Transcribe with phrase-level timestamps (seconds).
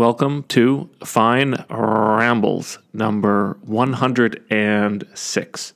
[0.00, 5.74] Welcome to Fine Rambles number 106.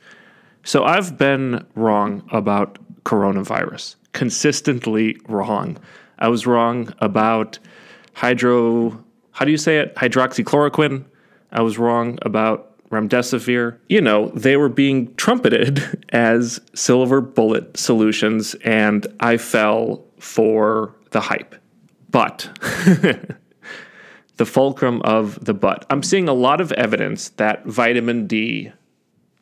[0.62, 5.76] So, I've been wrong about coronavirus, consistently wrong.
[6.18, 7.58] I was wrong about
[8.14, 9.94] hydro, how do you say it?
[9.96, 11.04] Hydroxychloroquine.
[11.52, 13.76] I was wrong about remdesivir.
[13.90, 21.20] You know, they were being trumpeted as silver bullet solutions, and I fell for the
[21.20, 21.56] hype.
[22.08, 22.48] But
[24.36, 25.86] the fulcrum of the but.
[25.90, 28.72] I'm seeing a lot of evidence that vitamin D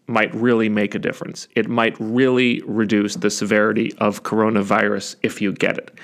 [0.07, 1.49] might really make a difference.
[1.55, 5.99] It might really reduce the severity of coronavirus if you get it.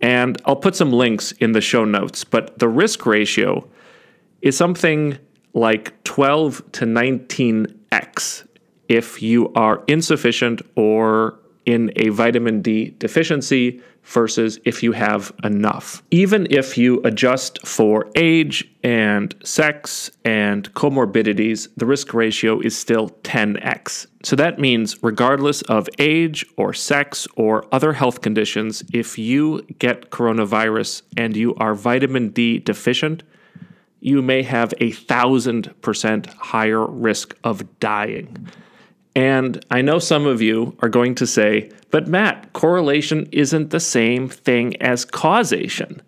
[0.00, 3.68] And I'll put some links in the show notes, but the risk ratio
[4.42, 5.18] is something
[5.52, 8.46] like 12 to 19x
[8.88, 16.02] if you are insufficient or in a vitamin D deficiency versus if you have enough.
[16.10, 23.10] Even if you adjust for age and sex and comorbidities, the risk ratio is still
[23.22, 24.06] 10x.
[24.22, 30.10] So that means, regardless of age or sex or other health conditions, if you get
[30.10, 33.22] coronavirus and you are vitamin D deficient,
[34.00, 38.48] you may have a thousand percent higher risk of dying.
[39.14, 43.80] And I know some of you are going to say, but Matt, correlation isn't the
[43.80, 46.02] same thing as causation.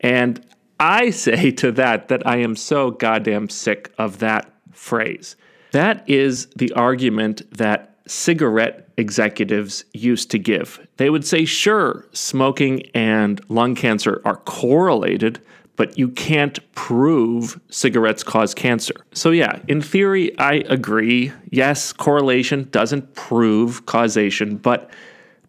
[0.00, 0.44] And
[0.78, 5.36] I say to that that I am so goddamn sick of that phrase.
[5.72, 10.86] That is the argument that cigarette executives used to give.
[10.96, 15.40] They would say, sure, smoking and lung cancer are correlated,
[15.80, 18.92] but you can't prove cigarettes cause cancer.
[19.14, 21.32] So, yeah, in theory, I agree.
[21.48, 24.90] Yes, correlation doesn't prove causation, but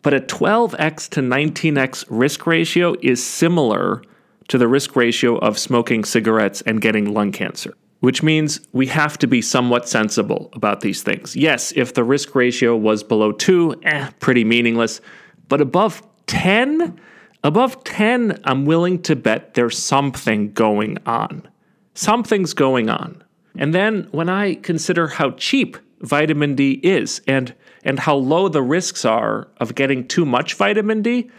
[0.04, 4.04] but a 12x to 19x risk ratio is similar
[4.48, 9.18] to the risk ratio of smoking cigarettes and getting lung cancer, which means we have
[9.18, 11.36] to be somewhat sensible about these things.
[11.36, 15.02] Yes, if the risk ratio was below 2, eh, pretty meaningless,
[15.50, 16.98] but above 10,
[17.44, 21.48] Above 10, I'm willing to bet there's something going on.
[21.96, 23.24] Something's going on.
[23.58, 27.54] And then when I consider how cheap vitamin D is and
[27.84, 31.32] and how low the risks are of getting too much vitamin D,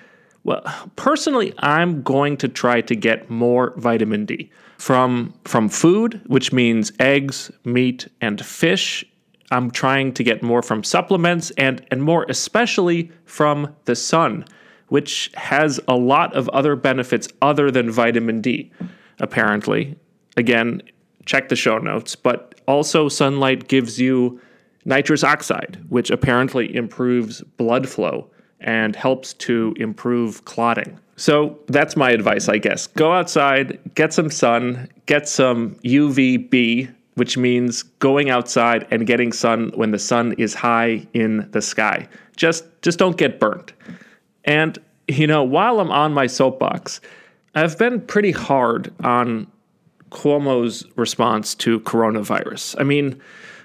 [0.45, 0.63] well,
[0.97, 6.93] personally, I'm going to try to get more vitamin D from from food, which means
[6.99, 9.05] eggs, meat, and fish.
[9.53, 14.45] I'm trying to get more from supplements and and more especially from the sun
[14.89, 18.71] which has a lot of other benefits other than vitamin D,
[19.19, 19.97] apparently.
[20.37, 20.83] Again,
[21.27, 24.41] check the show notes, but also sunlight gives you
[24.85, 28.29] nitrous oxide, which apparently improves blood flow
[28.61, 30.99] and helps to improve clotting.
[31.17, 32.87] So that's my advice, I guess.
[32.87, 39.71] Go outside, get some sun, get some UVB, which means going outside and getting sun
[39.75, 42.09] when the sun is high in the sky.
[42.37, 43.73] Just just don't get burnt.
[44.45, 47.01] And, you know, while I'm on my soapbox,
[47.55, 49.47] I've been pretty hard on
[50.11, 52.77] Cuomo's response to coronavirus.
[52.79, 53.21] I mean,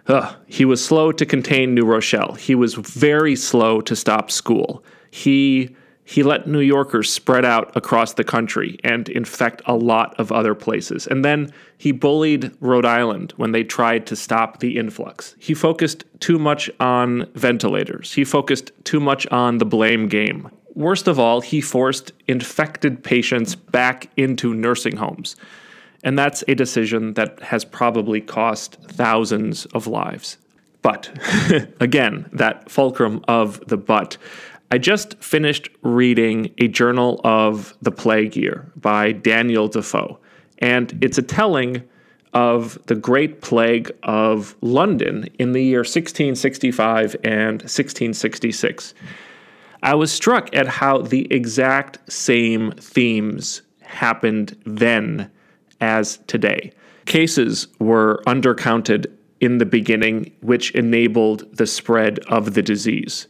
[0.07, 2.33] ugh, he was slow to contain New Rochelle.
[2.33, 4.83] He was very slow to stop school.
[5.11, 5.75] He
[6.07, 10.55] he let New Yorkers spread out across the country and infect a lot of other
[10.55, 11.05] places.
[11.05, 15.35] And then he bullied Rhode Island when they tried to stop the influx.
[15.37, 18.13] He focused too much on ventilators.
[18.13, 20.49] He focused too much on the blame game.
[20.77, 25.35] Worst of all, he forced infected patients back into nursing homes.
[26.03, 30.37] And that's a decision that has probably cost thousands of lives.
[30.83, 31.09] But
[31.79, 34.17] again, that fulcrum of the but.
[34.69, 40.19] I just finished reading A Journal of the Plague Year by Daniel Defoe,
[40.59, 41.81] and it's a telling
[42.33, 48.93] of the Great Plague of London in the year 1665 and 1666.
[49.83, 55.31] I was struck at how the exact same themes happened then
[55.79, 56.71] as today.
[57.05, 59.07] Cases were undercounted
[59.39, 63.27] in the beginning, which enabled the spread of the disease.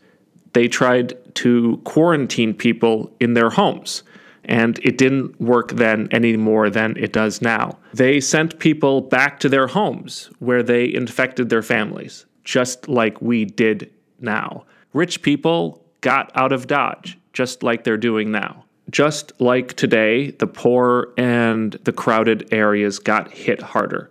[0.54, 4.04] They tried to quarantine people in their homes,
[4.46, 7.78] and it didn't work then any more than it does now.
[7.94, 13.46] They sent people back to their homes where they infected their families, just like we
[13.46, 14.66] did now.
[14.94, 18.64] Rich people got out of Dodge, just like they're doing now.
[18.90, 24.10] Just like today, the poor and the crowded areas got hit harder.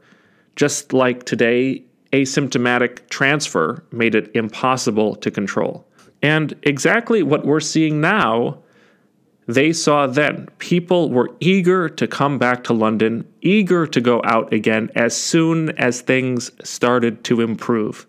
[0.54, 5.86] Just like today, asymptomatic transfer made it impossible to control.
[6.22, 8.58] And exactly what we're seeing now
[9.46, 14.52] they saw then people were eager to come back to London, eager to go out
[14.52, 18.06] again as soon as things started to improve,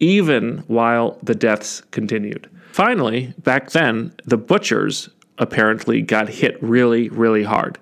[0.00, 2.50] even while the deaths continued.
[2.72, 7.78] Finally, back then, the butchers apparently got hit really, really hard.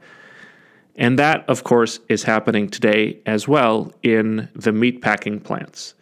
[0.96, 5.94] And that, of course, is happening today as well in the meatpacking plants.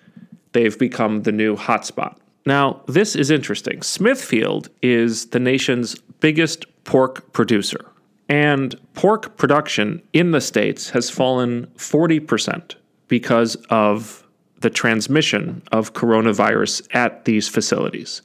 [0.52, 2.17] They've become the new hotspot.
[2.46, 3.82] Now, this is interesting.
[3.82, 7.85] Smithfield is the nation's biggest pork producer,
[8.31, 12.75] and pork production in the States has fallen 40%
[13.06, 14.26] because of
[14.61, 18.23] the transmission of coronavirus at these facilities.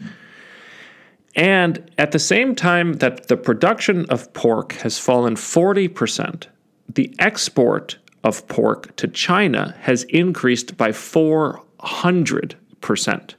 [1.35, 6.45] And at the same time that the production of pork has fallen 40%,
[6.93, 13.33] the export of pork to China has increased by 400%.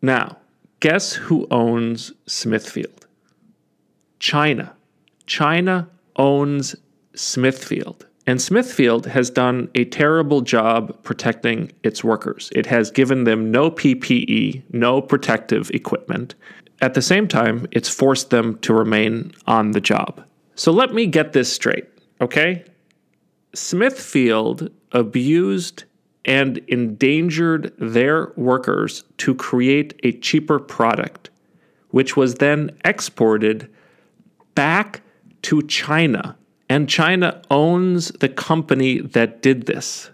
[0.00, 0.38] Now,
[0.80, 3.06] guess who owns Smithfield?
[4.18, 4.72] China.
[5.26, 6.74] China owns
[7.14, 8.06] Smithfield.
[8.26, 12.50] And Smithfield has done a terrible job protecting its workers.
[12.54, 16.34] It has given them no PPE, no protective equipment.
[16.82, 20.24] At the same time, it's forced them to remain on the job.
[20.56, 21.86] So let me get this straight,
[22.20, 22.64] okay?
[23.54, 25.84] Smithfield abused
[26.24, 31.30] and endangered their workers to create a cheaper product,
[31.90, 33.70] which was then exported
[34.56, 35.02] back
[35.42, 36.36] to China.
[36.68, 40.10] And China owns the company that did this.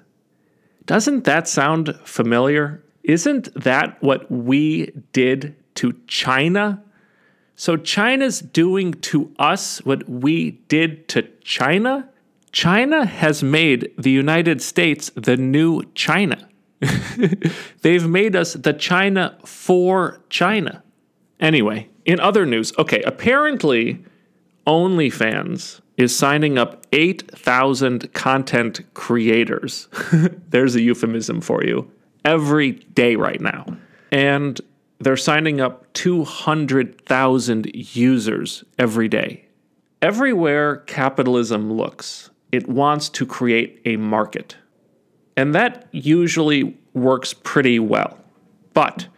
[0.84, 2.84] Doesn't that sound familiar?
[3.04, 6.82] Isn't that what we did to China?
[7.56, 12.08] So China's doing to us what we did to China?
[12.52, 16.48] China has made the United States the new China.
[17.82, 20.82] They've made us the China for China.
[21.40, 24.04] Anyway, in other news, okay, apparently
[24.66, 29.88] OnlyFans is signing up 8,000 content creators.
[30.50, 31.90] There's a euphemism for you.
[32.24, 33.66] Every day right now.
[34.12, 34.60] And
[35.00, 39.44] they're signing up 200,000 users every day.
[40.02, 44.56] Everywhere capitalism looks, it wants to create a market.
[45.36, 48.18] And that usually works pretty well.
[48.74, 49.08] But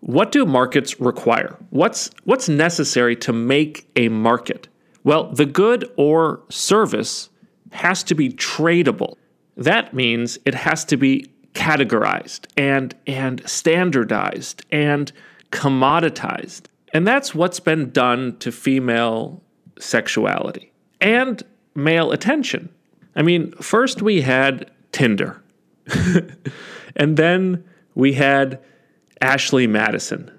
[0.00, 1.56] what do markets require?
[1.70, 4.68] What's, what's necessary to make a market?
[5.04, 7.28] Well, the good or service
[7.72, 9.14] has to be tradable.
[9.56, 15.12] That means it has to be categorized and, and standardized and
[15.50, 16.62] commoditized.
[16.92, 19.42] And that's what's been done to female
[19.78, 21.42] sexuality and
[21.74, 22.68] male attention.
[23.16, 25.42] I mean, first we had Tinder,
[26.96, 27.64] and then
[27.94, 28.60] we had
[29.20, 30.30] Ashley Madison.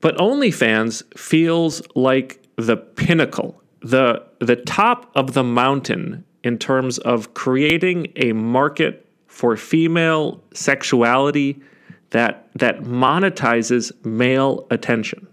[0.00, 7.34] But OnlyFans feels like the pinnacle, the, the top of the mountain in terms of
[7.34, 11.62] creating a market for female sexuality
[12.10, 15.26] that, that monetizes male attention.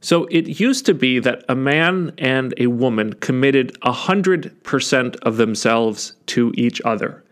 [0.00, 6.12] So it used to be that a man and a woman committed 100% of themselves
[6.26, 7.24] to each other.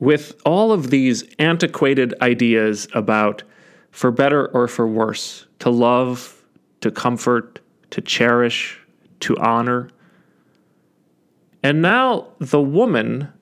[0.00, 3.42] With all of these antiquated ideas about
[3.90, 6.42] for better or for worse, to love,
[6.80, 7.60] to comfort,
[7.90, 8.80] to cherish,
[9.20, 9.90] to honor.
[11.62, 13.32] And now the woman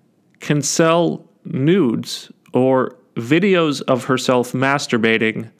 [0.46, 5.50] can sell nudes or videos of herself masturbating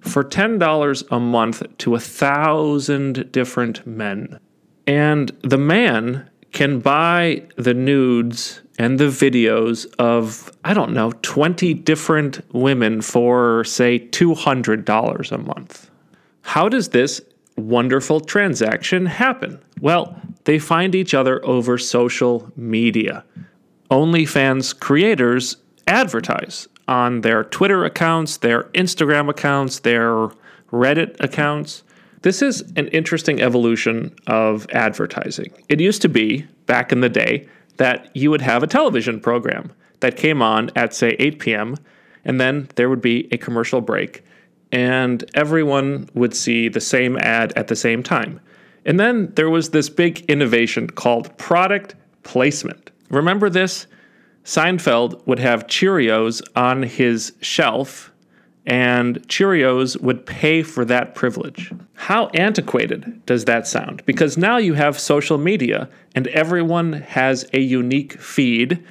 [0.00, 4.40] for $10 a month to a thousand different men.
[4.88, 11.74] And the man can buy the nudes and the videos of, I don't know, 20
[11.74, 15.90] different women for, say, $200 a month.
[16.42, 17.20] How does this
[17.56, 19.60] wonderful transaction happen?
[19.80, 23.24] Well, they find each other over social media.
[23.90, 30.28] OnlyFans creators advertise on their Twitter accounts, their Instagram accounts, their
[30.70, 31.82] Reddit accounts.
[32.22, 35.52] This is an interesting evolution of advertising.
[35.68, 39.72] It used to be, back in the day, that you would have a television program
[40.00, 41.76] that came on at, say, 8 p.m.,
[42.24, 44.24] and then there would be a commercial break,
[44.70, 48.40] and everyone would see the same ad at the same time.
[48.84, 52.90] And then there was this big innovation called product placement.
[53.10, 53.86] Remember this?
[54.44, 58.12] Seinfeld would have Cheerios on his shelf,
[58.66, 61.72] and Cheerios would pay for that privilege.
[61.94, 64.04] How antiquated does that sound?
[64.06, 68.82] Because now you have social media, and everyone has a unique feed,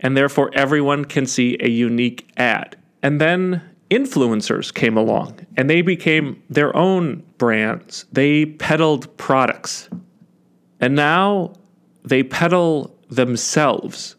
[0.00, 2.76] and therefore everyone can see a unique ad.
[3.02, 8.04] And then influencers came along and they became their own brands.
[8.12, 9.88] They peddled products.
[10.80, 11.54] And now
[12.04, 14.16] they peddle themselves.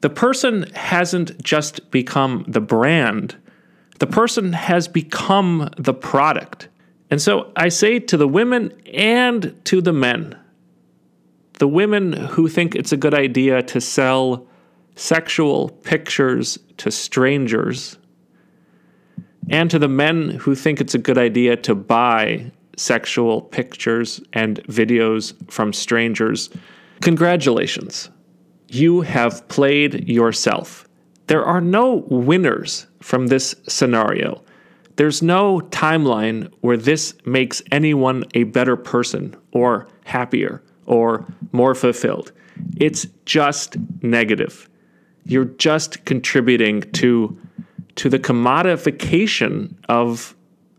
[0.00, 3.36] The person hasn't just become the brand,
[4.00, 6.68] the person has become the product.
[7.10, 10.36] And so I say to the women and to the men,
[11.58, 14.46] the women who think it's a good idea to sell
[14.96, 17.98] sexual pictures to strangers,
[19.48, 24.62] and to the men who think it's a good idea to buy sexual pictures and
[24.64, 26.50] videos from strangers,
[27.00, 28.10] congratulations.
[28.68, 30.88] You have played yourself.
[31.26, 34.42] There are no winners from this scenario.
[34.96, 42.32] There's no timeline where this makes anyone a better person or happier or more fulfilled.
[42.76, 44.68] It's just negative.
[45.24, 47.38] You're just contributing to
[47.96, 50.36] to the commodification of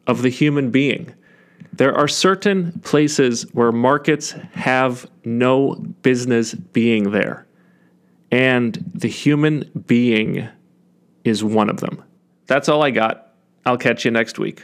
[0.07, 1.13] of the human being.
[1.77, 7.45] There are certain places where markets have no business being there.
[8.31, 10.47] And the human being
[11.25, 12.01] is one of them.
[12.47, 13.33] That's all I got.
[13.65, 14.63] I'll catch you next week.